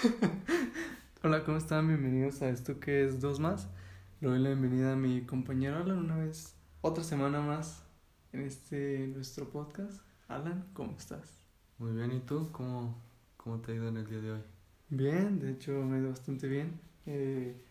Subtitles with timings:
[1.22, 1.86] Hola, ¿cómo están?
[1.86, 3.68] Bienvenidos a esto que es Dos Más.
[4.20, 7.82] Le doy la bienvenida a mi compañero Alan una vez, otra semana más
[8.32, 10.00] en este nuestro podcast.
[10.28, 11.44] Alan, ¿cómo estás?
[11.78, 12.48] Muy bien, ¿y tú?
[12.50, 12.96] ¿Cómo,
[13.36, 14.40] cómo te ha ido en el día de hoy?
[14.88, 16.80] Bien, de hecho me ha ido bastante bien.
[17.04, 17.62] Eh,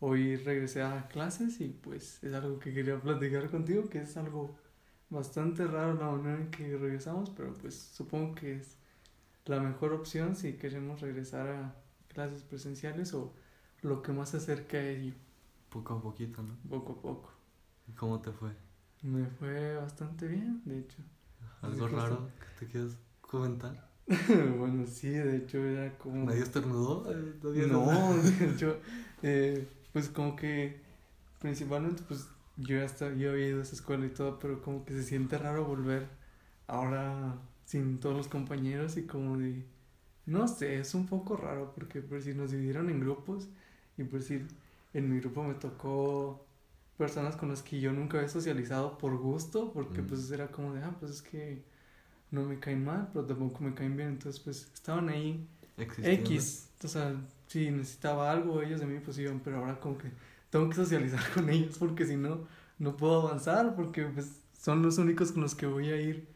[0.00, 4.54] hoy regresé a clases y pues es algo que quería platicar contigo, que es algo
[5.08, 8.76] bastante raro la manera en que regresamos, pero pues supongo que es
[9.46, 11.74] la mejor opción si queremos regresar a
[12.08, 13.34] clases presenciales o
[13.82, 15.14] lo que más se acerca a ello,
[15.70, 16.54] Poco a poquito, ¿no?
[16.68, 17.30] poco a poco.
[17.88, 18.50] ¿Y ¿Cómo te fue?
[19.02, 21.02] Me fue bastante bien, de hecho.
[21.60, 23.90] ¿Algo raro que te quieras comentar?
[24.58, 26.26] bueno, sí, de hecho era como...
[26.26, 27.10] ¿Nadie estornudó?
[27.12, 28.76] Eh, ¿Nadie No, de hecho,
[29.22, 30.80] eh, pues como que
[31.40, 34.84] principalmente pues yo ya estaba, yo había ido a esa escuela y todo, pero como
[34.84, 36.08] que se siente raro volver
[36.66, 37.36] ahora
[37.72, 39.64] sin todos los compañeros y como de,
[40.26, 43.48] no sé, es un poco raro porque por si nos dividieron en grupos
[43.98, 44.42] y por si
[44.94, 46.46] en mi grupo me tocó
[46.98, 50.06] personas con las que yo nunca había socializado por gusto, porque Mm.
[50.08, 51.64] pues era como de, ah, pues es que
[52.30, 56.30] no me caen mal, pero tampoco me caen bien, entonces pues estaban ahí existiendo?
[56.30, 57.14] X, o sea,
[57.46, 60.10] si necesitaba algo ellos de mí, pues iban, pero ahora como que
[60.50, 62.46] tengo que socializar con ellos porque si no,
[62.78, 66.28] no puedo avanzar porque pues son los únicos con los que voy a ir,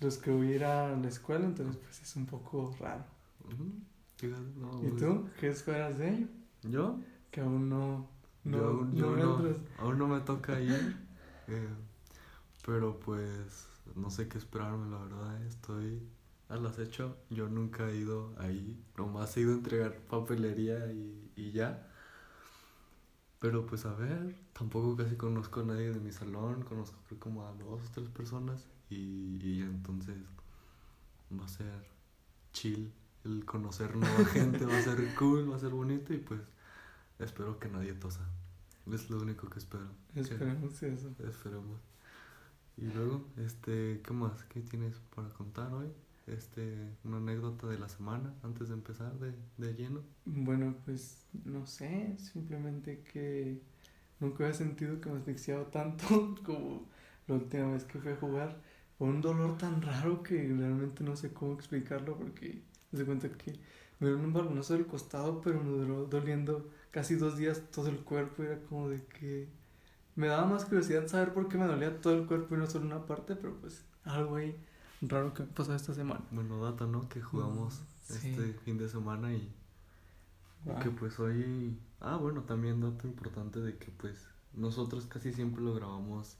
[0.00, 3.04] los que voy a ir a la escuela, entonces pues es un poco raro.
[4.56, 5.28] No, ¿Y pues, tú?
[5.38, 6.26] ¿Qué esperas de ello?
[6.62, 6.98] ¿Yo?
[7.30, 8.08] Que aún no,
[8.44, 10.96] no, yo, aún- yo no aún me toca ir.
[11.48, 11.68] eh,
[12.66, 15.42] pero pues no sé qué esperarme, la verdad.
[15.46, 16.02] Estoy
[16.48, 17.16] al acecho.
[17.30, 18.82] Yo nunca he ido ahí.
[18.96, 21.89] Nomás he ido a entregar papelería y, y ya.
[23.40, 26.62] Pero pues a ver, tampoco casi conozco a nadie de mi salón.
[26.62, 28.66] Conozco creo como a dos o tres personas.
[28.90, 30.16] Y, y entonces
[31.38, 31.82] va a ser
[32.52, 32.92] chill.
[33.24, 36.12] El conocer nueva gente va a ser cool, va a ser bonito.
[36.14, 36.40] Y pues
[37.18, 38.20] espero que nadie tosa.
[38.90, 39.86] Es lo único que espero.
[40.12, 41.10] que- Esperemos eso.
[41.26, 41.80] Esperemos.
[42.76, 44.42] Y luego, este, ¿qué más?
[44.44, 45.88] ¿Qué tienes para contar hoy?
[46.30, 50.02] Este, una anécdota de la semana antes de empezar de, de lleno.
[50.24, 53.60] Bueno, pues no sé, simplemente que
[54.20, 56.88] nunca había sentido que me asfixiaba tanto como
[57.26, 58.60] la última vez que fui a jugar.
[58.98, 62.62] Fue un dolor tan raro que realmente no sé cómo explicarlo porque
[62.92, 63.58] me di cuenta que
[63.98, 68.00] me dio un balonazo del costado, pero me duró doliendo casi dos días todo el
[68.00, 68.42] cuerpo.
[68.42, 69.48] Era como de que
[70.16, 72.86] me daba más curiosidad saber por qué me dolía todo el cuerpo y no solo
[72.86, 74.56] una parte, pero pues algo ahí
[75.02, 76.20] raro que pasó esta semana.
[76.30, 77.08] Bueno, data, ¿no?
[77.08, 78.28] Que jugamos Mm, sí.
[78.30, 79.52] este fin de semana y
[80.68, 81.78] Ah, que pues hoy...
[82.00, 86.36] Ah, bueno, también dato importante de que pues nosotros casi siempre lo grabamos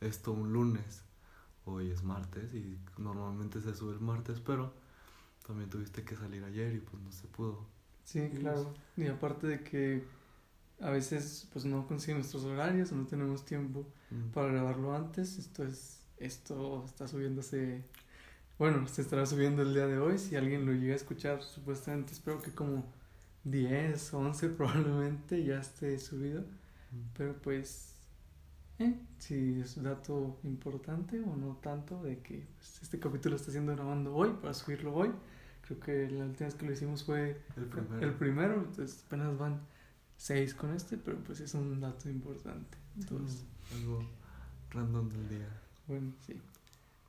[0.00, 1.02] esto un lunes.
[1.64, 4.72] Hoy es martes y normalmente se sube el martes, pero
[5.46, 7.66] también tuviste que salir ayer y pues no se pudo.
[8.04, 8.72] Sí, claro.
[8.96, 10.04] Y aparte de que
[10.80, 14.30] a veces pues no consiguen nuestros horarios o no tenemos tiempo Mm.
[14.32, 17.84] para grabarlo antes, esto es esto está subiéndose
[18.58, 22.12] bueno, se estará subiendo el día de hoy, si alguien lo llega a escuchar, supuestamente
[22.12, 22.84] espero que como
[23.44, 26.44] 10, 11 probablemente ya esté subido,
[26.92, 27.02] Mm.
[27.16, 27.94] pero pues
[28.80, 33.52] eh, si es un dato importante o no tanto de que pues, este capítulo está
[33.52, 35.10] siendo grabando hoy para subirlo hoy.
[35.62, 38.00] Creo que la última vez que lo hicimos fue El primero.
[38.06, 39.60] el primero, entonces apenas van
[40.16, 42.76] seis con este, pero pues es un dato importante.
[42.98, 43.44] Entonces,
[43.76, 44.04] Algo
[44.70, 45.60] random del día.
[45.90, 46.40] Bueno, sí.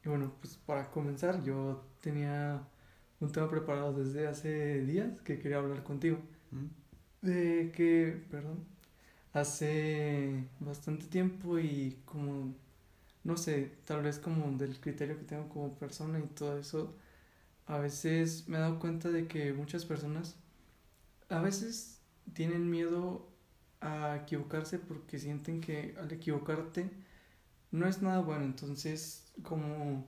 [0.03, 2.61] Y bueno, pues para comenzar, yo tenía
[3.19, 6.17] un tema preparado desde hace días que quería hablar contigo.
[6.51, 7.25] Mm.
[7.25, 8.65] De que, perdón,
[9.33, 12.55] hace bastante tiempo y como,
[13.23, 16.95] no sé, tal vez como del criterio que tengo como persona y todo eso,
[17.67, 20.35] a veces me he dado cuenta de que muchas personas
[21.29, 21.99] a veces
[22.33, 23.29] tienen miedo
[23.81, 26.89] a equivocarse porque sienten que al equivocarte
[27.71, 28.45] no es nada bueno.
[28.45, 30.07] Entonces, como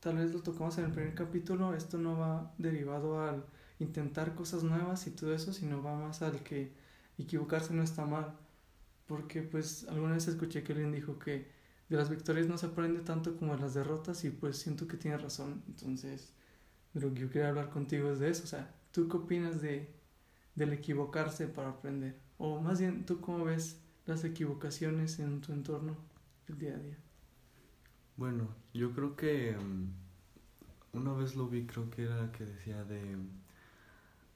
[0.00, 3.44] tal vez lo tocamos en el primer capítulo, esto no va derivado al
[3.78, 6.72] intentar cosas nuevas y todo eso, sino va más al que
[7.18, 8.36] equivocarse no está mal.
[9.06, 11.50] Porque pues alguna vez escuché que alguien dijo que
[11.88, 14.96] de las victorias no se aprende tanto como de las derrotas y pues siento que
[14.96, 15.62] tiene razón.
[15.68, 16.32] Entonces,
[16.94, 18.44] lo que yo quería hablar contigo es de eso.
[18.44, 19.92] O sea, ¿tú qué opinas de,
[20.54, 22.16] del equivocarse para aprender?
[22.38, 26.11] O más bien, ¿tú cómo ves las equivocaciones en tu entorno
[26.58, 26.96] día a día?
[28.16, 33.16] Bueno, yo creo que mm, una vez lo vi, creo que era que decía de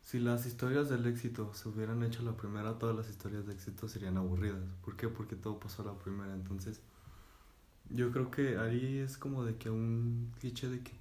[0.02, 3.88] si las historias del éxito se hubieran hecho la primera, todas las historias de éxito
[3.88, 4.62] serían aburridas.
[4.84, 5.08] ¿Por qué?
[5.08, 6.32] Porque todo pasó a la primera.
[6.32, 6.80] Entonces,
[7.90, 10.92] yo creo que ahí es como de que un cliché de que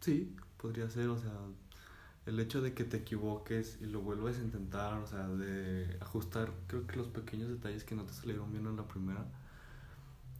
[0.00, 1.32] sí, podría ser, o sea,
[2.26, 6.52] el hecho de que te equivoques y lo vuelves a intentar, o sea, de ajustar,
[6.66, 9.26] creo que los pequeños detalles que no te salieron bien en la primera,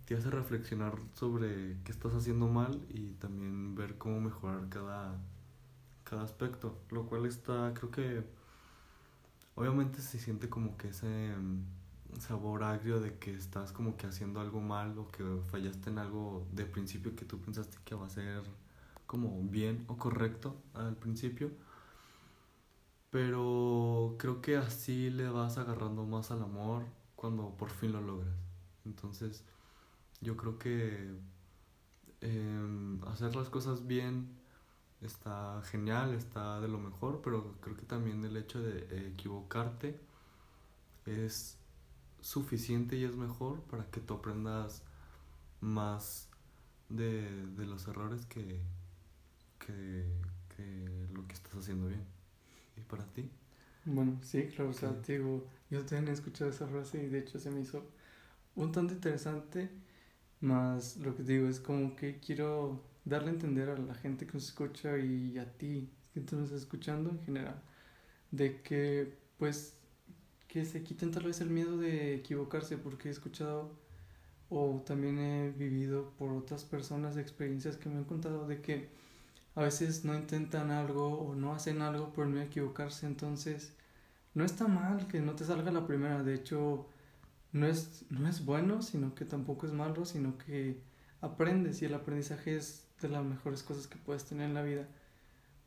[0.05, 5.21] te hace reflexionar sobre qué estás haciendo mal y también ver cómo mejorar cada,
[6.05, 8.25] cada aspecto, lo cual está, creo que,
[9.55, 14.41] obviamente se siente como que ese mm, sabor agrio de que estás como que haciendo
[14.41, 18.11] algo mal o que fallaste en algo de principio que tú pensaste que va a
[18.11, 18.43] ser
[19.07, 21.51] como bien o correcto al principio
[23.13, 26.85] pero creo que así le vas agarrando más al amor
[27.15, 28.35] cuando por fin lo logras.
[28.87, 29.45] Entonces,
[30.23, 31.15] yo creo que
[32.21, 34.29] em, hacer las cosas bien
[35.03, 39.99] está genial, está de lo mejor, pero creo que también el hecho de equivocarte
[41.05, 41.59] es
[42.21, 44.83] suficiente y es mejor para que tú aprendas
[45.61, 46.29] más
[46.89, 47.29] de,
[47.59, 48.61] los errores que,
[49.59, 50.05] que
[51.13, 52.05] lo que estás haciendo bien.
[52.77, 53.29] ¿Y para ti?
[53.85, 57.41] Bueno, sí, claro, o sea, digo, yo también he escuchado esa frase y de hecho
[57.41, 57.85] se me hizo
[58.55, 59.71] un tanto interesante,
[60.43, 64.35] más lo que digo es como que quiero darle a entender a la gente que
[64.35, 67.63] nos escucha y a ti que tú nos estás escuchando en general,
[68.31, 69.75] de que pues
[70.49, 73.71] que se quiten tal vez el miedo de equivocarse porque he escuchado
[74.51, 78.89] o también he vivido por otras personas experiencias que me han contado de que
[79.55, 83.73] a veces no intentan algo o no hacen algo por no equivocarse, entonces
[84.35, 86.87] no está mal que no te salga la primera, de hecho
[87.53, 90.81] no es, no es bueno, sino que tampoco es malo, sino que
[91.21, 94.89] aprendes y el aprendizaje es de las mejores cosas que puedes tener en la vida,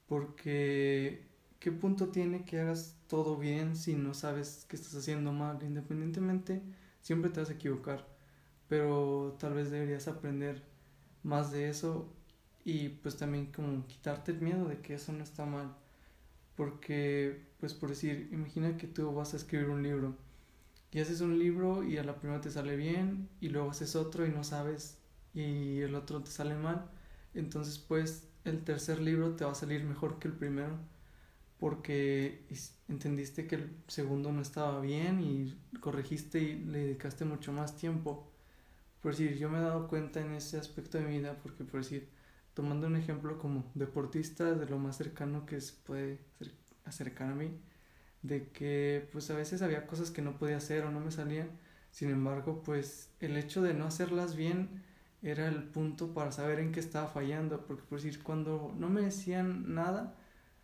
[0.07, 1.27] porque
[1.59, 5.59] ¿qué punto tiene que hagas todo bien si no sabes que estás haciendo mal?
[5.63, 6.61] Independientemente,
[7.01, 8.07] siempre te vas a equivocar,
[8.67, 10.63] pero tal vez deberías aprender
[11.23, 12.09] más de eso
[12.63, 15.75] y pues también como quitarte el miedo de que eso no está mal.
[16.55, 20.15] Porque, pues por decir, imagina que tú vas a escribir un libro
[20.91, 24.25] y haces un libro y a la primera te sale bien y luego haces otro
[24.25, 24.97] y no sabes
[25.33, 26.89] y el otro te sale mal.
[27.33, 30.77] Entonces pues el tercer libro te va a salir mejor que el primero
[31.59, 32.45] porque
[32.89, 38.31] entendiste que el segundo no estaba bien y corregiste y le dedicaste mucho más tiempo.
[39.01, 41.81] Por decir, yo me he dado cuenta en ese aspecto de mi vida porque por
[41.81, 42.09] decir,
[42.53, 46.19] tomando un ejemplo como deportista de lo más cercano que se puede
[46.85, 47.51] acercar a mí,
[48.27, 51.49] de que pues a veces había cosas que no podía hacer o no me salían,
[51.91, 54.83] sin embargo pues el hecho de no hacerlas bien
[55.21, 59.01] era el punto para saber en qué estaba fallando, porque por decir, cuando no me
[59.01, 60.15] decían nada,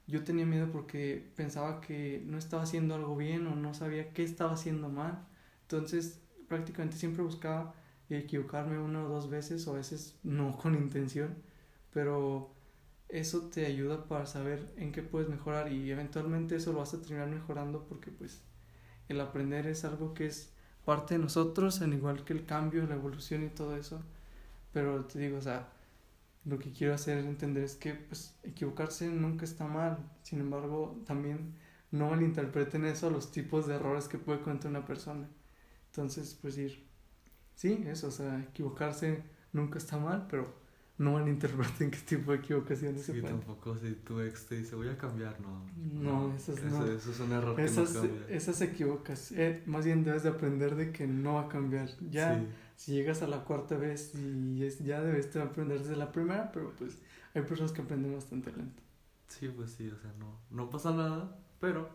[0.08, 4.24] yo tenía miedo porque pensaba que no estaba haciendo algo bien o no sabía qué
[4.24, 5.28] estaba haciendo mal,
[5.64, 7.74] entonces prácticamente siempre buscaba
[8.10, 11.36] equivocarme una o dos veces o a veces no con intención
[11.92, 12.54] pero
[13.12, 17.02] eso te ayuda para saber en qué puedes mejorar y eventualmente eso lo vas a
[17.02, 18.42] terminar mejorando porque pues
[19.10, 20.54] el aprender es algo que es
[20.86, 24.02] parte de nosotros, al igual que el cambio, la evolución y todo eso.
[24.74, 25.70] Pero te digo, o sea,
[26.46, 29.98] lo que quiero hacer entender es que pues equivocarse nunca está mal.
[30.24, 31.56] Sin embargo, también
[31.92, 35.28] no malinterpreten eso a los tipos de errores que puede cometer una persona.
[35.88, 36.88] Entonces, pues ir,
[37.56, 40.61] sí, eso, o sea, equivocarse nunca está mal, pero
[41.02, 43.40] no malinterpreten qué tipo de equivocaciones sí, se pueden.
[43.40, 45.66] tampoco si tu ex te dice voy a cambiar, no.
[45.76, 46.86] No, eso es, no.
[46.86, 48.36] Eso es un error esas, que no cambia.
[48.36, 51.90] Esas equivocas, eh, más bien debes de aprender de que no va a cambiar.
[52.12, 52.44] Ya,
[52.76, 56.52] si llegas a la cuarta vez y es, ya debes de aprender desde la primera,
[56.52, 57.00] pero pues
[57.34, 58.84] hay personas que aprenden bastante lento.
[59.28, 61.90] Sí, pues sí, o sea, no, no pasa nada, pero...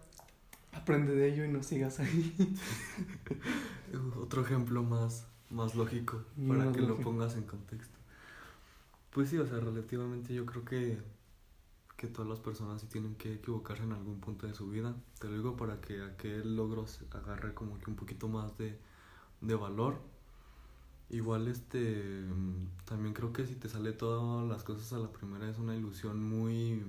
[0.72, 2.54] Aprende de ello y no sigas ahí.
[4.20, 7.95] Otro ejemplo más, más lógico para que lo pongas en contexto.
[9.16, 10.98] Pues sí, o sea, relativamente yo creo que,
[11.96, 14.94] que todas las personas sí tienen que equivocarse en algún punto de su vida.
[15.18, 18.78] Te lo digo para que aquel logro agarre como que un poquito más de,
[19.40, 20.02] valor.
[21.08, 22.26] Igual este
[22.84, 26.22] también creo que si te sale todas las cosas a la primera es una ilusión
[26.22, 26.84] muy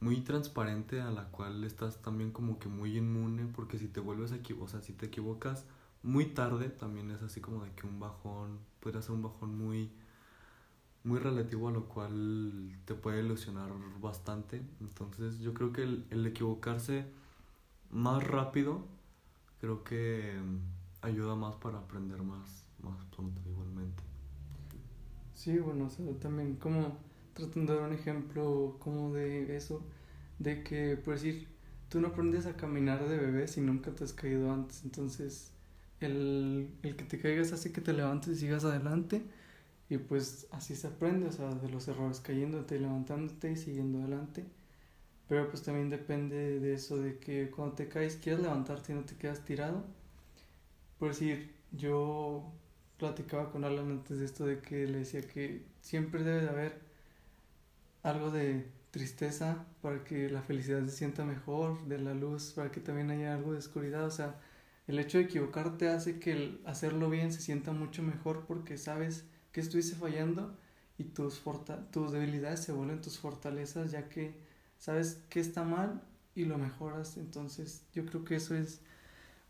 [0.00, 4.32] muy transparente a la cual estás también como que muy inmune porque si te vuelves
[4.32, 5.64] a equivocar, o si te equivocas
[6.02, 9.92] muy tarde también es así como de que un bajón, puede ser un bajón muy
[11.04, 14.62] muy relativo a lo cual te puede ilusionar bastante.
[14.80, 17.06] Entonces yo creo que el, equivocarse
[17.90, 18.84] más rápido
[19.60, 24.02] creo que mm, ayuda más para aprender más, más pronto igualmente.
[25.34, 26.98] Sí, bueno, o también como
[27.32, 29.82] tratando de dar un ejemplo como de eso,
[30.38, 31.48] de que por decir,
[31.88, 35.52] tú no aprendes a caminar de bebé si nunca te has caído antes, entonces
[36.00, 39.24] el, el que te caigas hace que te levantes y sigas adelante
[39.90, 43.98] y pues así se aprende, o sea, de los errores, cayéndote y levantándote y siguiendo
[44.00, 44.46] adelante.
[45.28, 49.04] pero pues también depende de eso, de que cuando te caes quieres levantarte y no
[49.04, 49.84] te quedas tirado.
[50.98, 52.52] Por decir, yo
[52.98, 56.80] platicaba con Alan antes de esto de que le decía que siempre debe de haber
[58.02, 62.80] algo de tristeza para que la felicidad se sienta mejor, de la luz para que
[62.80, 64.38] también haya algo de oscuridad, o sea,
[64.86, 69.24] el hecho de equivocarte hace que el hacerlo bien se sienta mucho mejor porque sabes
[69.52, 70.56] que estuviste fallando
[70.98, 71.42] y tus,
[71.90, 74.34] tus debilidades se vuelven tus fortalezas ya que
[74.78, 76.02] sabes que está mal
[76.34, 77.16] y lo mejoras.
[77.16, 78.80] Entonces yo creo que eso es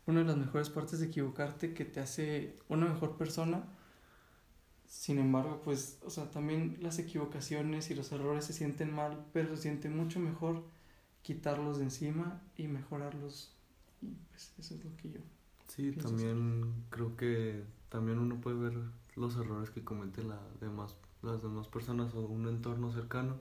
[0.05, 3.63] una de las mejores partes de equivocarte que te hace una mejor persona.
[4.87, 9.55] Sin embargo, pues, o sea, también las equivocaciones y los errores se sienten mal, pero
[9.55, 10.63] se siente mucho mejor
[11.21, 13.53] quitarlos de encima y mejorarlos.
[14.01, 15.19] Y pues eso es lo que yo.
[15.67, 18.73] Sí, también creo que también uno puede ver
[19.15, 23.37] los errores que cometen la demás, las demás personas o un entorno cercano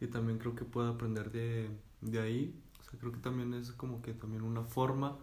[0.00, 2.60] y también creo que puedo aprender de, de ahí.
[2.80, 5.16] O sea, creo que también es como que también una forma,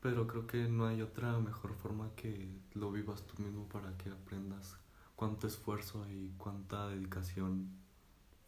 [0.00, 4.10] pero creo que no hay otra mejor forma que lo vivas tú mismo para que
[4.10, 4.76] aprendas
[5.16, 7.68] cuánto esfuerzo y cuánta dedicación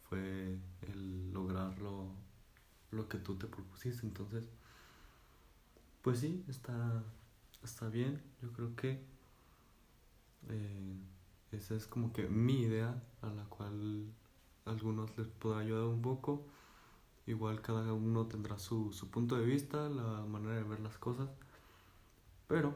[0.09, 2.11] fue el lograrlo
[2.91, 4.05] lo que tú te propusiste.
[4.05, 4.49] Entonces,
[6.01, 7.03] pues sí, está,
[7.63, 8.21] está bien.
[8.41, 9.03] Yo creo que
[10.49, 10.99] eh,
[11.51, 14.05] esa es como que mi idea a la cual
[14.65, 16.45] algunos les podrá ayudar un poco.
[17.27, 21.29] Igual cada uno tendrá su, su punto de vista, la manera de ver las cosas.
[22.47, 22.75] Pero,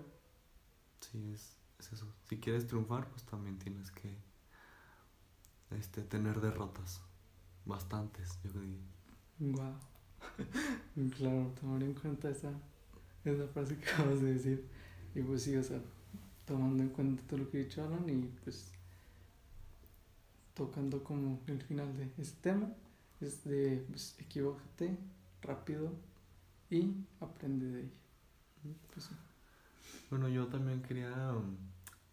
[0.99, 2.07] sí, es, es eso.
[2.29, 4.15] Si quieres triunfar, pues también tienes que
[5.71, 7.01] este, tener derrotas.
[7.65, 8.79] Bastantes, yo diría.
[9.39, 9.75] Wow.
[11.17, 12.51] claro, tomar en cuenta esa,
[13.23, 14.67] esa frase que acabas de decir.
[15.15, 15.81] Y pues sí, o sea,
[16.45, 18.71] tomando en cuenta todo lo que he dicho Alan y pues
[20.53, 22.69] tocando como el final de este tema,
[23.19, 24.97] es de pues, equivócate
[25.41, 25.91] rápido
[26.69, 28.75] y aprende de ello.
[28.93, 29.09] Pues,
[30.09, 31.55] bueno, yo también quería um,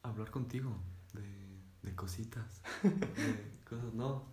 [0.03, 0.77] hablar contigo
[1.15, 4.25] de, de cositas, de cosas, no,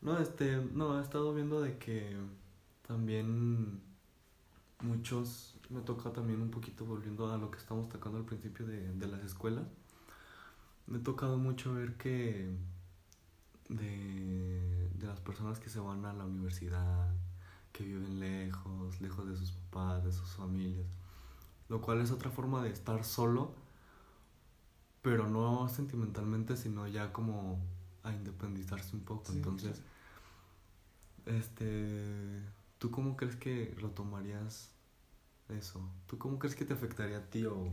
[0.00, 2.16] no, este, no, he estado viendo de que
[2.86, 3.80] también
[4.80, 8.92] muchos, me toca también un poquito volviendo a lo que estamos tocando al principio de,
[8.92, 9.66] de las escuelas,
[10.86, 12.54] me ha tocado mucho ver que
[13.68, 17.10] de, de las personas que se van a la universidad,
[17.72, 20.86] que viven lejos, lejos de sus papás, de sus familias,
[21.68, 23.54] lo cual es otra forma de estar solo,
[25.00, 27.58] pero no sentimentalmente, sino ya como
[28.02, 29.32] a independizarse un poco.
[29.32, 29.80] Entonces,
[31.26, 32.42] este,
[32.78, 34.71] ¿tú cómo crees que lo tomarías
[35.48, 35.80] eso?
[36.06, 37.68] ¿Tú cómo crees que te afectaría a ti o,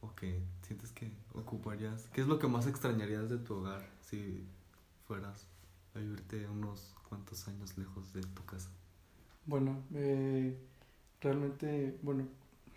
[0.00, 0.42] o qué?
[0.62, 2.08] ¿Sientes que ocuparías?
[2.12, 4.44] ¿Qué es lo que más extrañarías de tu hogar si
[5.06, 5.46] fueras
[5.94, 8.70] a vivirte unos cuantos años lejos de tu casa?
[9.46, 10.56] Bueno, eh,
[11.20, 12.26] realmente, bueno,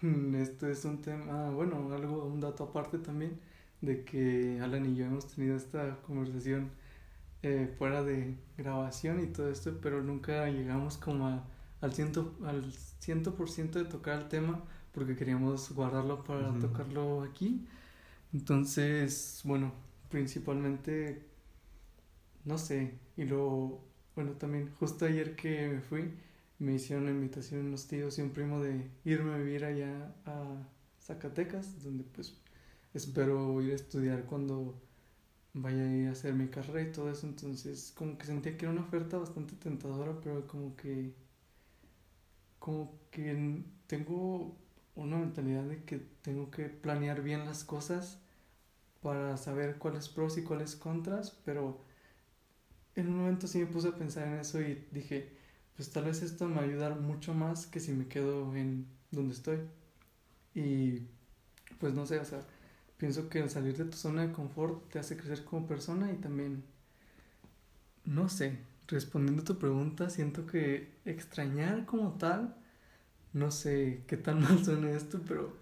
[0.36, 3.40] esto es un tema, bueno, algo, un dato aparte también,
[3.82, 6.72] de que Alan y yo hemos tenido esta conversación
[7.44, 11.44] eh, fuera de grabación y todo esto, pero nunca llegamos como a,
[11.82, 17.24] al ciento, al ciento por ciento de tocar el tema porque queríamos guardarlo para tocarlo
[17.24, 17.68] aquí.
[18.34, 19.74] Entonces, bueno,
[20.10, 21.28] principalmente
[22.48, 23.84] no sé, y luego,
[24.16, 26.14] bueno, también justo ayer que me fui,
[26.60, 30.68] me hicieron una invitación unos tíos y un primo de irme a vivir allá a
[31.02, 32.38] Zacatecas, donde pues
[32.94, 34.82] espero ir a estudiar cuando
[35.54, 38.66] vaya a ir a hacer mi carrera y todo eso, entonces como que sentía que
[38.66, 41.14] era una oferta bastante tentadora, pero como que
[42.68, 44.54] como que tengo
[44.96, 48.20] una mentalidad de que tengo que planear bien las cosas
[49.02, 51.80] para saber cuáles pros y cuáles contras, pero
[52.96, 55.32] en un momento sí me puse a pensar en eso y dije,
[55.78, 59.34] pues tal vez esto me va ayudar mucho más que si me quedo en donde
[59.34, 59.60] estoy.
[60.54, 61.04] Y
[61.80, 62.42] pues no sé, o sea,
[62.98, 66.18] pienso que al salir de tu zona de confort te hace crecer como persona y
[66.18, 66.66] también,
[68.04, 72.56] no sé, respondiendo a tu pregunta, siento que extrañar como tal,
[73.34, 75.56] no sé qué tan mal suena esto, pero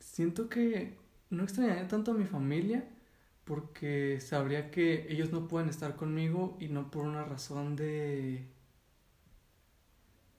[0.00, 0.96] siento que
[1.30, 2.88] no extrañaría tanto a mi familia,
[3.44, 8.46] porque sabría que ellos no pueden estar conmigo y no por una razón de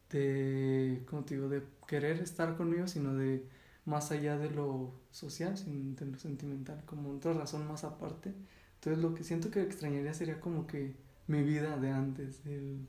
[0.09, 3.45] de como te digo de querer estar conmigo sino de
[3.85, 5.55] más allá de lo social
[5.95, 8.33] de lo sentimental como otra razón más aparte.
[8.75, 10.95] Entonces lo que siento que extrañaría sería como que
[11.27, 12.87] mi vida de antes el,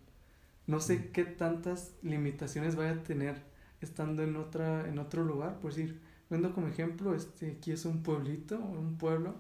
[0.66, 1.12] no sé mm.
[1.12, 3.42] qué tantas limitaciones vaya a tener
[3.80, 8.02] estando en otra en otro lugar por decir viendo como ejemplo este aquí es un
[8.02, 9.37] pueblito un pueblo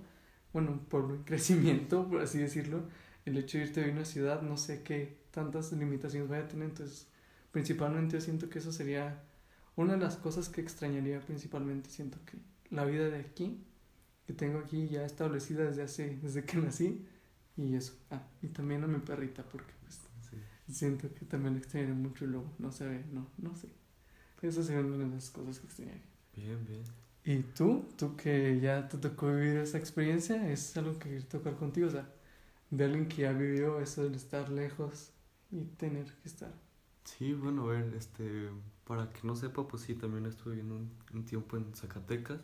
[0.52, 2.82] bueno, por crecimiento, por así decirlo,
[3.24, 6.68] el hecho de irte a una ciudad, no sé qué, tantas limitaciones vaya a tener.
[6.68, 7.06] Entonces,
[7.50, 9.22] principalmente yo siento que eso sería
[9.76, 11.90] una de las cosas que extrañaría principalmente.
[11.90, 12.38] Siento que
[12.74, 13.62] la vida de aquí,
[14.26, 17.06] que tengo aquí ya establecida desde hace, desde que nací,
[17.58, 17.94] y eso.
[18.10, 20.00] Ah, y también a mi perrita, porque pues
[20.70, 23.68] siento que también extrañaría mucho y luego no se ve, no, no sé.
[24.42, 26.02] Esas serían una de las cosas que extrañaría.
[26.34, 26.84] Bien, bien.
[27.24, 27.84] ¿Y tú?
[27.96, 30.50] ¿Tú que ya te tocó vivir esa experiencia?
[30.50, 31.88] ¿Es algo que quieres tocar contigo?
[31.88, 32.08] O sea,
[32.70, 35.12] de alguien que ya vivió eso de estar lejos
[35.50, 36.52] y tener que estar.
[37.04, 38.50] Sí, bueno, a ver, este,
[38.84, 42.40] para que no sepa, pues sí, también estuve viviendo un, un tiempo en Zacatecas.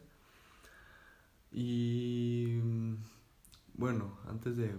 [1.52, 2.60] Y
[3.74, 4.74] bueno, antes de,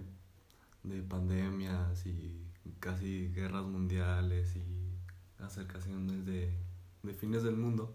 [0.86, 2.42] de pandemias y
[2.80, 6.52] casi guerras mundiales y acercaciones de,
[7.02, 7.94] de fines del mundo,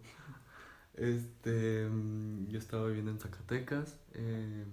[0.95, 1.89] este,
[2.47, 4.65] yo estaba viviendo en Zacatecas, eh,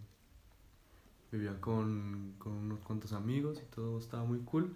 [1.31, 4.75] vivía con, con unos cuantos amigos y todo estaba muy cool.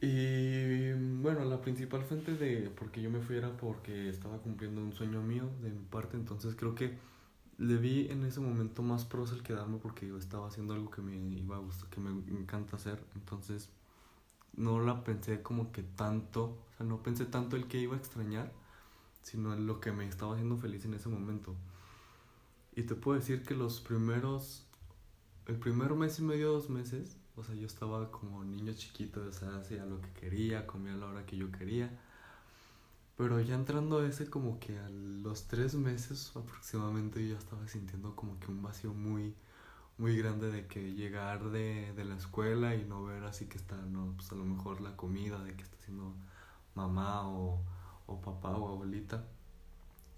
[0.00, 4.82] Y bueno, la principal fuente de por qué yo me fui era porque estaba cumpliendo
[4.82, 6.98] un sueño mío de mi parte, entonces creo que
[7.58, 11.02] le vi en ese momento más pros el quedarme porque yo estaba haciendo algo que
[11.02, 13.70] me iba a gustar, que me encanta hacer, entonces
[14.56, 17.98] no la pensé como que tanto, o sea, no pensé tanto el que iba a
[17.98, 18.52] extrañar,
[19.22, 21.54] sino lo que me estaba haciendo feliz en ese momento.
[22.76, 24.66] Y te puedo decir que los primeros,
[25.46, 29.32] el primer mes y medio, dos meses, o sea, yo estaba como niño chiquito, o
[29.32, 31.90] sea, hacía lo que quería, comía a la hora que yo quería.
[33.16, 38.16] Pero ya entrando ese como que a los tres meses aproximadamente yo ya estaba sintiendo
[38.16, 39.34] como que un vacío muy,
[39.98, 43.76] muy grande de que llegar de, de la escuela y no ver así que está,
[43.76, 46.12] no, pues a lo mejor la comida, de que está haciendo
[46.74, 47.60] mamá o,
[48.06, 49.24] o papá o abuelita.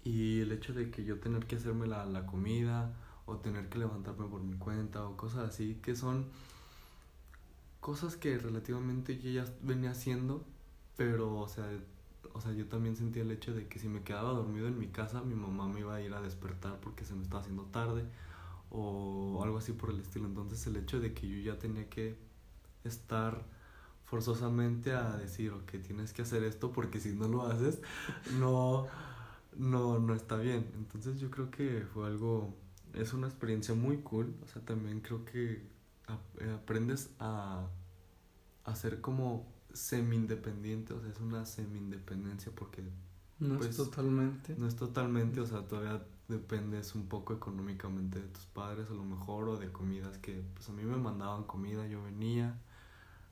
[0.03, 3.77] Y el hecho de que yo tener que hacerme la, la comida o tener que
[3.79, 6.27] levantarme por mi cuenta o cosas así que son
[7.81, 10.45] cosas que relativamente yo ya venía haciendo,
[10.95, 11.69] pero o sea,
[12.33, 14.87] o sea, yo también sentía el hecho de que si me quedaba dormido en mi
[14.87, 18.05] casa, mi mamá me iba a ir a despertar porque se me estaba haciendo tarde
[18.69, 20.27] o algo así por el estilo.
[20.27, 22.17] Entonces el hecho de que yo ya tenía que
[22.83, 23.43] estar
[24.07, 27.81] forzosamente a decir, ok, tienes que hacer esto porque si no lo haces,
[28.39, 28.87] no,
[29.57, 30.71] no, no está bien.
[30.77, 32.53] Entonces yo creo que fue algo,
[32.93, 34.33] es una experiencia muy cool.
[34.43, 35.61] O sea, también creo que
[36.39, 37.67] eh, aprendes a,
[38.75, 39.45] ser como
[39.77, 42.83] semi-independiente, o sea, es una semi-independencia porque...
[43.39, 44.55] No es pues, totalmente.
[44.57, 49.03] No es totalmente, o sea, todavía dependes un poco económicamente de tus padres a lo
[49.03, 52.57] mejor o de comidas que pues a mí me mandaban comida, yo venía,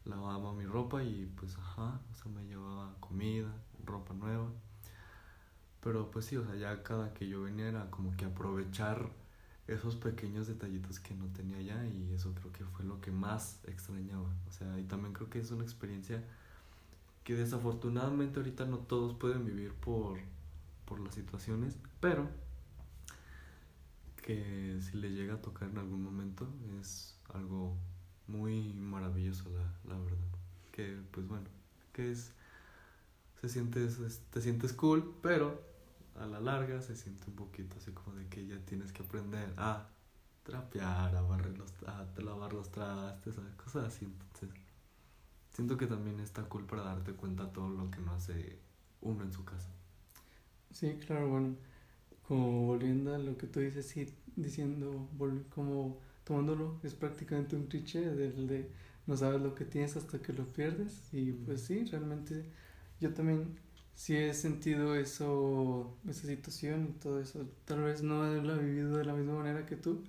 [0.05, 3.51] lavaba mi ropa y pues ajá, o sea, me llevaba comida,
[3.85, 4.47] ropa nueva.
[5.81, 9.09] Pero pues sí, o sea, ya cada que yo venía era como que aprovechar
[9.67, 13.59] esos pequeños detallitos que no tenía ya y eso creo que fue lo que más
[13.65, 14.29] extrañaba.
[14.47, 16.23] O sea, y también creo que es una experiencia
[17.23, 20.19] que desafortunadamente ahorita no todos pueden vivir por,
[20.85, 22.29] por las situaciones, pero
[24.21, 26.47] que si le llega a tocar en algún momento
[26.79, 27.75] es algo
[28.27, 30.17] muy maravilloso, la, la verdad.
[30.71, 31.45] Que pues bueno,
[31.93, 32.33] que es,
[33.41, 33.99] se sientes,
[34.29, 35.74] te sientes cool, pero
[36.15, 39.53] a la larga se siente un poquito así como de que ya tienes que aprender
[39.57, 39.87] a
[40.43, 44.05] trapear, a, barrer los, a lavar los trastes, a cosas así.
[44.05, 44.49] Entonces,
[45.51, 48.59] siento que también está cool para darte cuenta todo lo que no hace
[49.01, 49.69] uno en su casa.
[50.71, 51.55] Sí, claro, bueno,
[52.27, 55.09] como volviendo a lo que tú dices, sí, diciendo,
[55.49, 58.71] como tomándolo, es prácticamente un cliché del de
[59.07, 61.09] no sabes lo que tienes hasta que lo pierdes.
[61.13, 62.45] Y pues sí, realmente
[62.99, 63.59] yo también
[63.95, 67.47] sí he sentido eso, esa situación y todo eso.
[67.65, 70.03] Tal vez no lo he vivido de la misma manera que tú,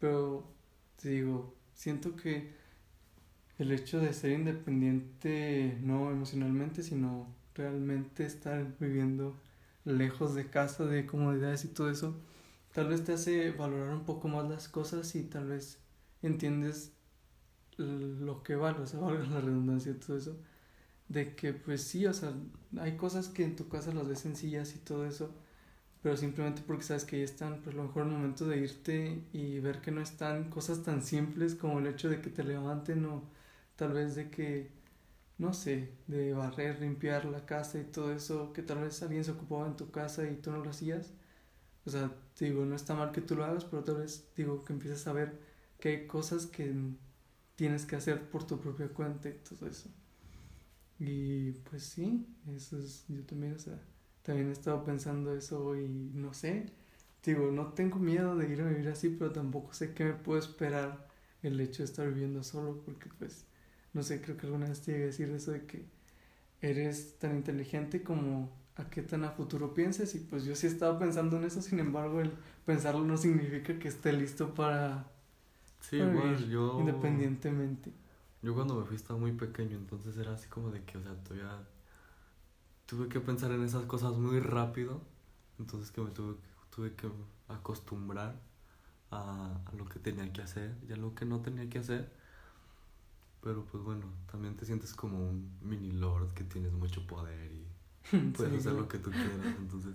[0.00, 0.44] pero
[0.96, 2.52] te digo, siento que
[3.58, 9.36] el hecho de ser independiente, no emocionalmente, sino realmente estar viviendo
[9.84, 12.16] lejos de casa, de comodidades y todo eso,
[12.72, 15.78] tal vez te hace valorar un poco más las cosas y tal vez
[16.22, 16.92] entiendes
[17.78, 20.36] lo que vale, o sea, valga la redundancia y todo eso,
[21.10, 22.34] de que pues sí, o sea,
[22.80, 25.34] hay cosas que en tu casa las ves sencillas y todo eso,
[26.02, 29.24] pero simplemente porque sabes que ahí están, pues a lo mejor el momento de irte
[29.32, 33.04] y ver que no están cosas tan simples como el hecho de que te levanten
[33.06, 33.24] o
[33.76, 34.70] tal vez de que,
[35.38, 39.32] no sé, de barrer, limpiar la casa y todo eso, que tal vez alguien se
[39.32, 41.12] ocupaba en tu casa y tú no lo hacías.
[41.86, 44.72] O sea, digo, no está mal que tú lo hagas, pero tal vez digo que
[44.74, 45.38] empieces a ver
[45.80, 46.74] que hay cosas que
[47.56, 49.90] tienes que hacer por tu propia cuenta y todo eso.
[51.00, 53.80] Y pues sí, eso es, yo también, o sea,
[54.22, 56.66] también he estado pensando eso y no sé,
[57.24, 60.38] digo, no tengo miedo de ir a vivir así, pero tampoco sé qué me puedo
[60.40, 61.08] esperar
[61.42, 63.46] el hecho de estar viviendo solo, porque pues
[63.94, 65.86] no sé, creo que alguna vez te llegué a decir eso de que
[66.62, 70.98] eres tan inteligente como a qué tan a futuro pienses y pues yo sí estaba
[70.98, 72.32] pensando en eso, sin embargo el
[72.66, 75.06] pensarlo no significa que esté listo para,
[75.80, 76.78] Sí, para vivir yo...
[76.80, 77.90] independientemente.
[78.42, 81.14] Yo cuando me fui estaba muy pequeño, entonces era así como de que, o sea,
[81.24, 81.66] todavía
[82.86, 85.00] tuve que pensar en esas cosas muy rápido,
[85.58, 86.36] entonces que me tuve,
[86.74, 87.08] tuve que
[87.48, 88.34] acostumbrar
[89.10, 92.10] a, a lo que tenía que hacer y a lo que no tenía que hacer.
[93.42, 97.66] Pero pues bueno, también te sientes como un mini lord que tienes mucho poder y
[98.36, 99.94] puedes Sí, hacer lo que tú quieras, entonces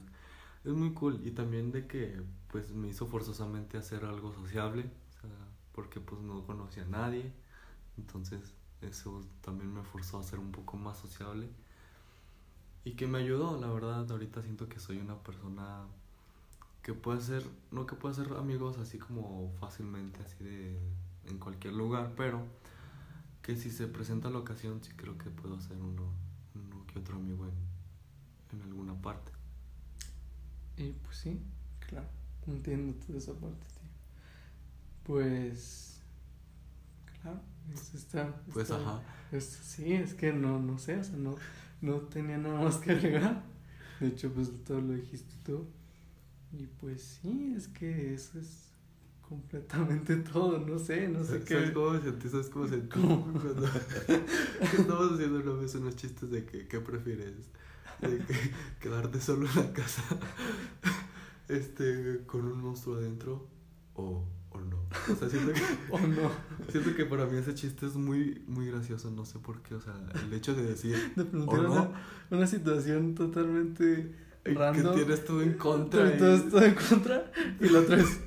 [0.63, 1.21] es muy cool.
[1.25, 5.29] Y también de que pues me hizo forzosamente hacer algo sociable, o sea,
[5.73, 7.31] porque pues no conocía a nadie,
[7.97, 11.49] entonces eso también me forzó a ser un poco más sociable
[12.83, 15.85] y que me ayudó, la verdad, ahorita siento que soy una persona
[16.83, 20.77] que puede hacer, no que puede hacer amigos así como fácilmente, así de
[21.27, 22.43] en cualquier lugar, pero
[23.41, 26.03] que si se presenta la ocasión sí creo que puedo hacer uno,
[26.53, 29.31] uno que otro amigo en, en alguna parte.
[30.77, 31.41] Y pues sí,
[31.79, 32.07] claro,
[32.47, 33.89] entiendo toda esa parte, tío.
[35.05, 35.84] Pues,
[37.73, 38.35] está.
[38.53, 39.01] Pues está- ajá.
[39.31, 41.35] es- sí, es que no, no sé, o sea, no,
[41.81, 43.43] no tenía nada más que agregar.
[43.99, 45.67] De hecho, pues todo lo dijiste tú.
[46.51, 48.69] Y pues sí, es que eso es
[49.21, 51.73] completamente todo, no sé, no sé ¿Sabes qué.
[51.73, 52.29] cómo me sentí?
[52.29, 52.87] ¿Sabes cómo sentí?
[52.99, 53.25] ¿Cómo?
[53.33, 57.33] Cuando que estábamos haciendo una vez unos chistes de que, ¿qué prefieres?
[58.01, 58.35] De que
[58.79, 60.03] quedarte solo en la casa
[61.47, 63.47] este, con un monstruo adentro
[63.95, 64.77] o, o no.
[65.11, 65.59] O sea, siento que,
[66.07, 66.31] no,
[66.71, 69.75] siento que para mí ese chiste es muy, muy gracioso, no sé por qué.
[69.75, 69.93] O sea,
[70.25, 71.91] el hecho de decir, de o plantear no, una,
[72.31, 74.13] una situación totalmente
[74.43, 74.95] que random.
[74.95, 76.13] tienes todo en contra.
[76.15, 77.31] Y- todo esto en contra.
[77.59, 78.19] Y la otra es,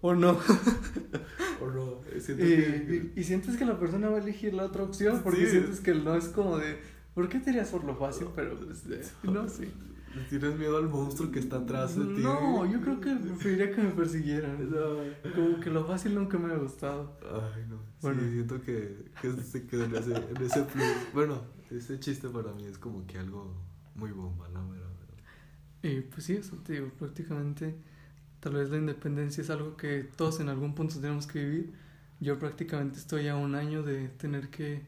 [0.00, 0.30] o no.
[1.60, 2.00] o no.
[2.20, 5.20] Siento Y, que- y- y sientes que la persona va a elegir la otra opción
[5.22, 5.50] porque Sí.
[5.52, 6.78] sientes que el no es como de,
[7.14, 8.28] ¿por qué te irías por lo fácil?
[8.34, 9.68] Pero pues, eh, no sé.
[10.14, 12.20] ¿Le ¿Tienes miedo al monstruo que está atrás de ti?
[12.22, 14.58] No, yo creo que preferiría que me persiguieran.
[14.70, 15.32] No.
[15.34, 17.18] Como que lo fácil nunca me ha gustado.
[17.22, 17.78] Ay, no.
[18.00, 18.20] Bueno.
[18.22, 20.84] Sí, siento que, que se quedó en ese, en ese plus.
[21.14, 23.54] Bueno, ese chiste para mí es como que algo
[23.94, 24.46] muy bomba.
[24.52, 24.66] Pero,
[25.80, 27.74] pero- Y pues sí, eso te digo, prácticamente
[28.40, 31.72] tal vez la independencia es algo que todos en algún punto tenemos que vivir.
[32.20, 34.82] Yo prácticamente estoy a un año de tener que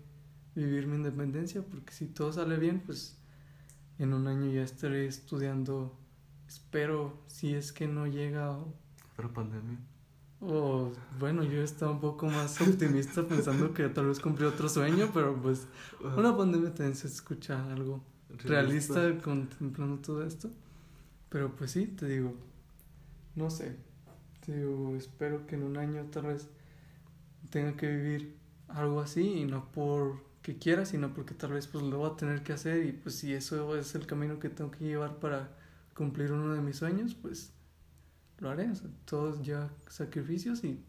[0.54, 3.16] vivir mi independencia porque si todo sale bien, pues
[3.98, 5.96] en un año ya estaré estudiando,
[6.46, 8.58] espero, si es que no llega
[9.16, 9.78] Pero pandemia.
[10.40, 15.10] o, bueno, yo estaba un poco más optimista pensando que tal vez cumplí otro sueño,
[15.14, 15.66] pero pues
[16.16, 18.02] una pandemia también se escucha algo
[18.44, 20.50] realista contemplando todo esto.
[21.28, 22.34] Pero pues sí, te digo,
[23.34, 23.76] no sé,
[24.44, 26.48] te digo, espero que en un año tal vez
[27.50, 28.36] tenga que vivir
[28.68, 29.70] algo así y no
[30.44, 33.14] porque quiera, sino porque tal vez pues lo voy a tener que hacer y pues
[33.14, 35.48] si eso es el camino que tengo que llevar para
[35.94, 37.54] cumplir uno de mis sueños, pues
[38.40, 40.84] lo haré, o sea, todo ya sacrificios y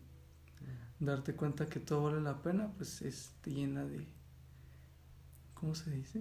[0.99, 4.05] darte cuenta que todo vale la pena, pues es, te llena de,
[5.53, 6.19] ¿cómo se dice?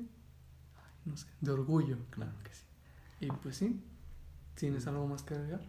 [0.77, 2.67] Ay, no sé, de orgullo, claro que sí.
[3.19, 3.83] Y pues sí,
[4.55, 5.67] ¿tienes algo más que agregar?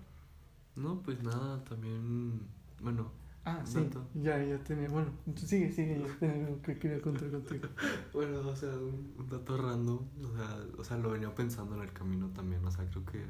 [0.76, 2.42] No, pues nada, también.
[2.80, 3.12] Bueno,
[3.46, 7.68] Ah, sí, ya, ya tenía, bueno, sigue, sigue, ya tenía algo que quería contar contigo.
[8.12, 10.00] bueno, o sea, un, un dato random.
[10.24, 12.66] O sea, o sea, lo venía pensando en el camino también.
[12.66, 13.24] O sea, creo que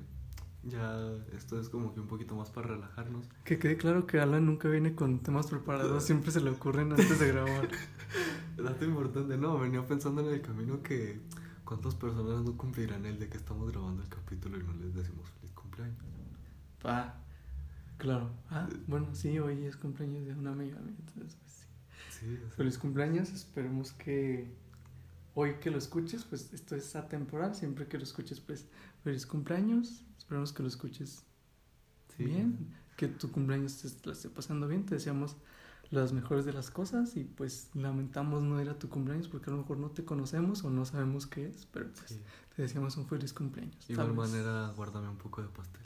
[0.65, 0.97] ya
[1.35, 3.27] esto es como que un poquito más para relajarnos.
[3.43, 7.19] Que quede claro que Alan nunca viene con temas preparados, siempre se le ocurren antes
[7.19, 7.69] de grabar.
[8.57, 11.19] Dato importante, no, venía pensando en el camino que
[11.63, 15.29] cuántas personas no cumplirán el de que estamos grabando el capítulo y no les decimos
[15.29, 15.97] feliz cumpleaños.
[16.81, 17.24] Pa,
[17.97, 18.31] claro.
[18.49, 21.65] Ah, bueno, sí, hoy es cumpleaños de una amiga mía, entonces pues sí.
[22.09, 24.53] Sí, o sea, Feliz cumpleaños, esperemos que
[25.33, 28.67] hoy que lo escuches, pues esto es atemporal, siempre que lo escuches, pues
[29.03, 31.23] feliz cumpleaños, esperemos que lo escuches
[32.17, 32.23] sí.
[32.25, 35.35] bien, que tu cumpleaños te la esté pasando bien, te deseamos
[35.91, 39.53] las mejores de las cosas y pues lamentamos no ir a tu cumpleaños porque a
[39.53, 42.21] lo mejor no te conocemos o no sabemos qué es, pero pues Sí.
[42.55, 43.87] te deseamos un feliz cumpleaños.
[43.87, 45.83] De igual manera, guárdame un poco de pastel.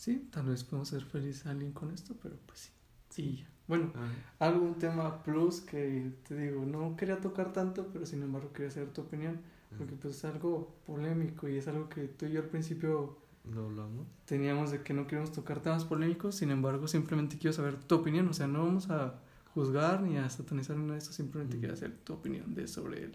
[0.00, 2.70] Sí, tal vez podemos hacer feliz a alguien con esto, pero pues sí.
[3.10, 3.50] Sí, ya.
[3.68, 8.50] Bueno, Ah, algún tema plus que te digo, no quería tocar tanto, pero sin embargo
[8.54, 9.40] quería saber tu opinión,
[9.76, 13.66] porque pues es algo polémico y es algo que tú y yo al principio ¿Lo
[13.66, 14.06] hablamos?
[14.24, 18.26] teníamos de que no queríamos tocar temas polémicos, sin embargo simplemente quiero saber tu opinión,
[18.28, 19.20] o sea, no vamos a
[19.54, 21.60] juzgar ni a satanizar ni nada de esto, simplemente Mm.
[21.60, 23.12] quiero saber tu opinión de sobre el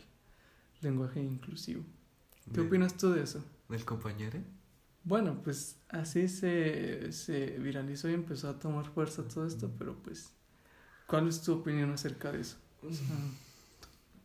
[0.82, 1.84] lenguaje inclusivo.
[2.54, 3.44] ¿Qué De- opinas tú de eso?
[3.70, 4.40] ¿Del compañero?
[5.06, 10.34] Bueno, pues así se, se viralizó y empezó a tomar fuerza todo esto, pero pues,
[11.08, 12.58] ¿cuál es tu opinión acerca de eso?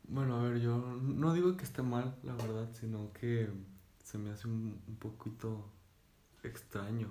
[0.08, 3.48] Bueno, a ver, yo no digo que esté mal, la verdad, sino que
[4.04, 5.70] se me hace un, un poquito
[6.42, 7.08] extraño.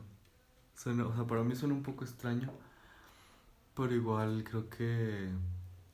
[0.75, 2.51] Suena, o sea, para mí suena un poco extraño,
[3.75, 5.29] pero igual creo que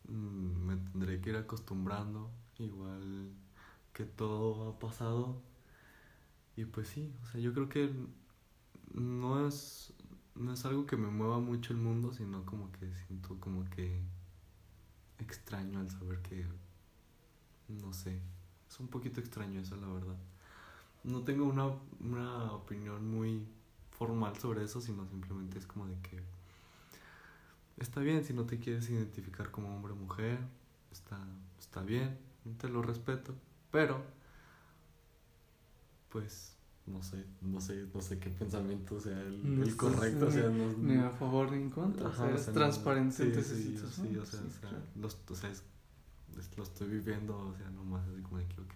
[0.08, 3.30] mm, me tendré que ir acostumbrando, igual
[3.94, 5.42] que todo ha pasado.
[6.58, 7.92] Y pues sí, o sea, yo creo que
[8.94, 9.94] no es,
[10.36, 14.02] no es algo que me mueva mucho el mundo, sino como que siento como que
[15.20, 16.46] extraño al saber que,
[17.68, 18.22] no sé,
[18.70, 20.18] es un poquito extraño eso, la verdad.
[21.04, 21.68] No tengo una,
[22.00, 23.46] una opinión muy
[23.92, 26.22] formal sobre eso, sino simplemente es como de que
[27.78, 30.40] está bien si no te quieres identificar como hombre o mujer,
[30.92, 31.20] está,
[31.60, 32.18] está bien,
[32.58, 33.36] te lo respeto,
[33.72, 34.04] pero
[36.16, 40.28] pues no sé, no sé, no sé qué pensamiento sea el, No el estás correcto,
[40.28, 42.08] o sea, no, Ni a favor ni en contra.
[42.08, 44.26] Ajá, o sea, o eres sea, no- transparente sí, sí, sí, o sea, Sí, o
[44.26, 44.78] sea, claro.
[44.96, 45.64] los- o sea, es-
[46.40, 48.74] es- lo estoy viviendo, o sea, nomás así como de que, ok,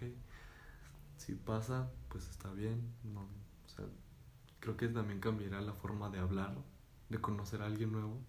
[1.15, 3.85] si pasa, pues está bien, no, o sea,
[4.59, 6.57] creo que también cambiará la forma de hablar,
[7.07, 8.19] de conocer a alguien nuevo,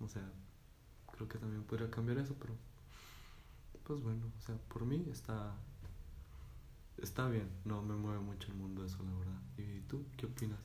[0.00, 0.32] o sea,
[1.12, 2.54] creo que también podría cambiar eso, pero,
[3.84, 5.54] pues bueno, o sea, por mí está,
[7.02, 9.40] está bien, no me mueve mucho el mundo eso, la verdad.
[9.58, 10.58] ¿Y tú qué opinas?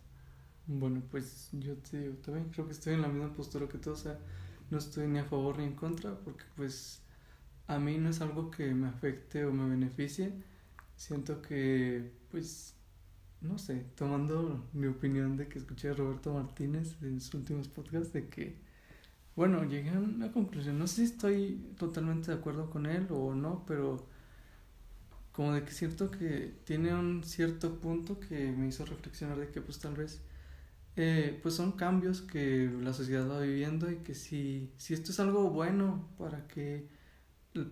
[0.67, 3.91] Bueno, pues yo te digo, también creo que estoy en la misma postura que tú,
[3.91, 4.19] o sea,
[4.69, 7.01] no estoy ni a favor ni en contra, porque pues
[7.67, 10.33] a mí no es algo que me afecte o me beneficie.
[10.95, 12.75] Siento que, pues,
[13.41, 18.13] no sé, tomando mi opinión de que escuché a Roberto Martínez en sus últimos podcasts,
[18.13, 18.57] de que,
[19.35, 23.33] bueno, llegué a una conclusión, no sé si estoy totalmente de acuerdo con él o
[23.35, 24.07] no, pero
[25.31, 29.61] como de que siento que tiene un cierto punto que me hizo reflexionar de que
[29.61, 30.21] pues tal vez
[30.97, 35.19] eh, pues son cambios que la sociedad va viviendo y que si, si esto es
[35.19, 36.87] algo bueno para que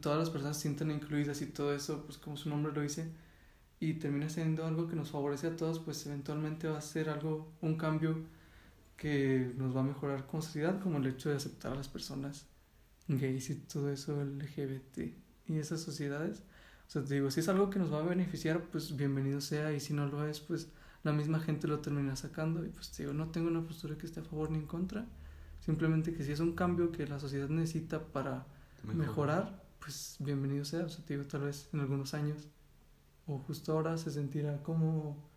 [0.02, 3.12] todas las personas se sientan incluidas y todo eso, pues como su nombre lo dice,
[3.80, 7.54] y termina siendo algo que nos favorece a todos, pues eventualmente va a ser algo,
[7.62, 8.26] un cambio
[8.98, 12.46] que nos va a mejorar como sociedad, como el hecho de aceptar a las personas
[13.08, 15.14] gays y todo eso, LGBT
[15.48, 16.44] y esas sociedades.
[16.90, 19.72] O sea, te digo, si es algo que nos va a beneficiar, pues bienvenido sea,
[19.74, 20.70] y si no lo es, pues
[21.04, 24.08] la misma gente lo termina sacando y pues te digo, no tengo una postura que
[24.08, 25.06] esté a favor ni en contra,
[25.60, 28.48] simplemente que si es un cambio que la sociedad necesita para
[28.94, 32.48] mejorar, pues bienvenido sea, o sea, te digo, tal vez en algunos años
[33.28, 35.30] o justo ahora se sentirá como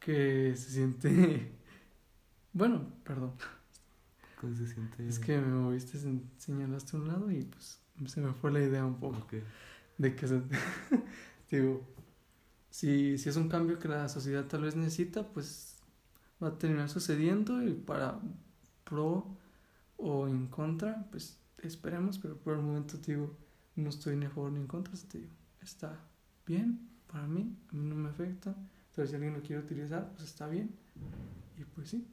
[0.00, 1.52] que se siente,
[2.52, 3.32] bueno, perdón,
[4.40, 5.08] ¿Cómo se siente?
[5.08, 8.60] es que me moviste, se- señalaste a un lado y pues se me fue la
[8.60, 9.34] idea un poco Ok.
[10.00, 10.40] De que se,
[11.50, 11.86] digo,
[12.70, 15.76] si, si es un cambio que la sociedad tal vez necesita, pues
[16.42, 18.18] va a terminar sucediendo y para
[18.84, 19.36] pro
[19.98, 23.36] o en contra, pues esperemos, pero por el momento digo,
[23.76, 25.98] no estoy ni a favor ni en contra, te digo, está
[26.46, 28.56] bien para mí, a mí no me afecta,
[28.94, 30.74] pero si alguien lo quiere utilizar, pues está bien,
[31.58, 32.06] y pues sí,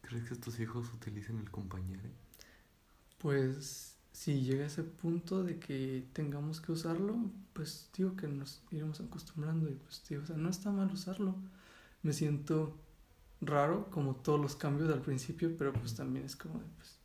[0.00, 2.08] ¿Crees que tus hijos utilicen el compañero?
[3.18, 7.18] pues si llega ese punto de que tengamos que usarlo,
[7.52, 11.34] pues digo que nos iremos acostumbrando y pues digo, o sea, no está mal usarlo.
[12.02, 12.78] Me siento
[13.42, 16.98] raro como todos los cambios al principio, pero pues también es como de, pues,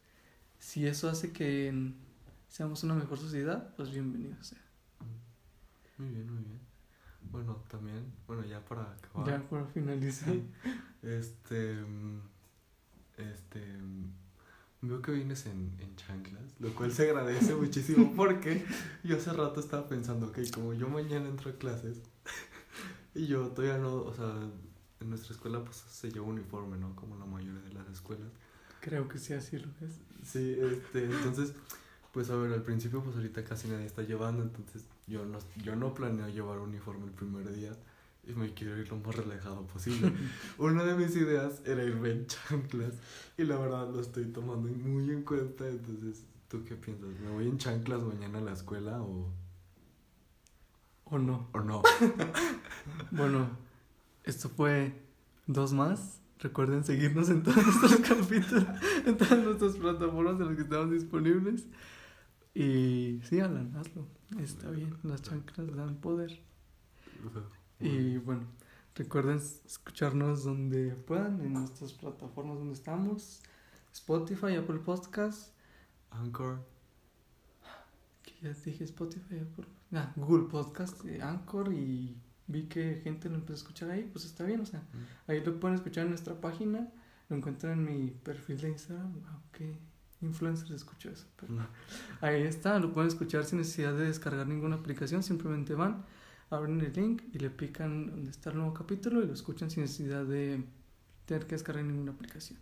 [0.58, 1.92] si eso hace que
[2.48, 4.62] seamos una mejor sociedad, pues bienvenido sea.
[5.98, 6.62] Muy bien, muy bien.
[7.30, 9.28] Bueno, también, bueno, ya para acabar.
[9.28, 10.34] Ya para finalizar.
[11.02, 11.74] Este.
[11.82, 12.22] mm,
[13.18, 13.60] Este.
[14.82, 18.66] Veo que vienes en, en chanclas, lo cual se agradece muchísimo porque
[19.04, 22.02] yo hace rato estaba pensando, ok, como yo mañana entro a clases
[23.14, 24.34] y yo todavía no, o sea,
[25.00, 26.96] en nuestra escuela pues se lleva uniforme, ¿no?
[26.96, 28.30] Como la mayoría de las escuelas.
[28.80, 30.00] Creo que sí, así lo es.
[30.24, 31.54] Sí, este, entonces,
[32.12, 35.76] pues a ver, al principio pues ahorita casi nadie está llevando, entonces yo no, yo
[35.76, 37.72] no planeo llevar uniforme el primer día
[38.24, 40.12] y me quiero ir lo más relajado posible.
[40.58, 42.94] Una de mis ideas era irme en chanclas
[43.38, 47.10] y la verdad lo estoy tomando muy en cuenta, entonces, ¿tú qué piensas?
[47.20, 49.32] ¿Me voy en chanclas mañana a la escuela o,
[51.06, 51.50] ¿O no?
[51.54, 51.82] o no?
[53.12, 53.50] Bueno,
[54.24, 54.94] esto fue
[55.46, 56.20] dos más.
[56.40, 58.66] Recuerden seguirnos en todos nuestros capítulos,
[59.06, 61.68] en todas nuestras plataformas en las que estamos disponibles.
[62.56, 64.08] Y sí, Alan, hazlo.
[64.40, 66.42] Está bien, las chanclas dan poder.
[67.82, 68.44] Y bueno,
[68.96, 73.42] recuerden escucharnos donde puedan, en nuestras plataformas donde estamos.
[73.94, 75.52] Spotify, Apple Podcasts,
[76.12, 76.60] Anchor,
[78.24, 82.16] que ya dije Spotify, Apple, ah, Google Podcast, eh, Anchor y
[82.48, 84.82] vi que gente lo empezó a escuchar ahí, pues está bien, o sea,
[85.28, 86.88] Ahí lo pueden escuchar en nuestra página.
[87.30, 89.14] Lo encuentran en mi perfil de Instagram.
[89.28, 89.62] Ah, Ok.
[90.22, 91.26] influencers escucho eso.
[91.38, 91.54] Pero
[92.20, 95.24] ahí está, lo pueden escuchar sin necesidad de descargar ninguna aplicación.
[95.24, 96.04] Simplemente van,
[96.52, 99.84] abren el link y le pican donde está el nuevo capítulo y lo escuchan sin
[99.84, 100.64] necesidad de
[101.26, 102.60] tener que descargar ninguna aplicación.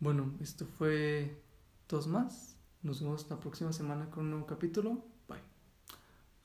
[0.00, 1.42] Bueno, esto fue
[1.88, 2.56] dos más.
[2.82, 5.04] Nos vemos la próxima semana con un nuevo capítulo.
[5.28, 5.40] Bye.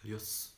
[0.03, 0.56] Adiós.